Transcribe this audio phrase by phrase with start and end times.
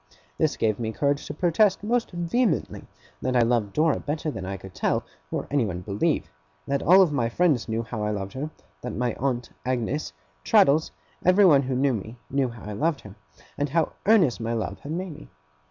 [0.39, 2.85] This gave me courage to protest most vehemently
[3.21, 6.31] that I loved Dora better than I could tell, or anyone believe;
[6.65, 8.49] that all my friends knew how I loved her;
[8.81, 10.11] that my aunt, Agnes,
[10.43, 10.91] Traddles,
[11.23, 13.13] everyone who knew me, knew how I loved her,
[13.59, 15.29] and how earnest my love had made me.